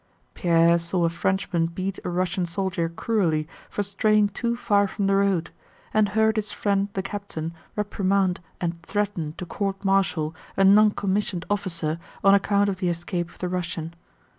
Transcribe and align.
Pierre 0.33 0.79
saw 0.79 1.05
a 1.05 1.11
Frenchman 1.11 1.67
beat 1.67 1.99
a 2.03 2.09
Russian 2.09 2.47
soldier 2.47 2.89
cruelly 2.89 3.47
for 3.69 3.83
straying 3.83 4.29
too 4.29 4.55
far 4.55 4.87
from 4.87 5.05
the 5.05 5.15
road, 5.15 5.51
and 5.93 6.09
heard 6.17 6.37
his 6.37 6.51
friend 6.51 6.89
the 6.93 7.03
captain 7.03 7.53
reprimand 7.75 8.39
and 8.59 8.81
threaten 8.81 9.33
to 9.37 9.45
court 9.45 9.85
martial 9.85 10.33
a 10.57 10.63
noncommissioned 10.63 11.45
officer 11.51 11.99
on 12.23 12.33
account 12.33 12.67
of 12.67 12.77
the 12.77 12.89
escape 12.89 13.29
of 13.29 13.37
the 13.37 13.47
Russian. 13.47 13.93